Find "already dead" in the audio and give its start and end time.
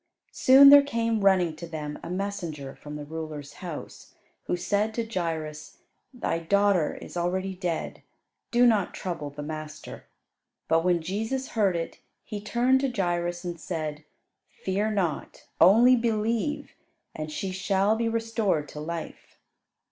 7.15-8.01